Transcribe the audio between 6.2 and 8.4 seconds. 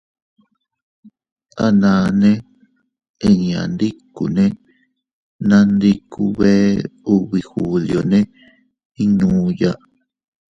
bee ubi julione